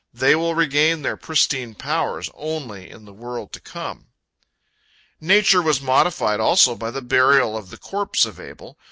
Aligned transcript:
They 0.15 0.33
will 0.33 0.55
regain 0.55 1.03
their 1.03 1.15
pristine 1.15 1.75
powers 1.75 2.27
only 2.33 2.89
in 2.89 3.05
the 3.05 3.13
world 3.13 3.53
to 3.53 3.59
come. 3.61 4.07
Nature 5.19 5.61
was 5.61 5.79
modified 5.79 6.39
also 6.39 6.73
by 6.73 6.89
the 6.89 7.03
burial 7.03 7.55
of 7.55 7.69
the 7.69 7.77
corpse 7.77 8.25
of 8.25 8.39
Abel. 8.39 8.79